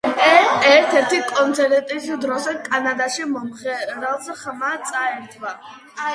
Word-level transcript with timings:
ერთ-ერთი 0.69 1.19
კონცერტის 1.31 2.07
დროს, 2.23 2.47
კანადაში, 2.71 3.29
მომღერალს 3.35 4.33
ხმა 4.43 4.73
წაერთვა. 4.91 5.55